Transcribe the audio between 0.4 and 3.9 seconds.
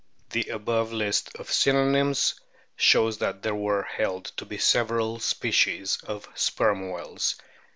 above list of synonyms shows that there were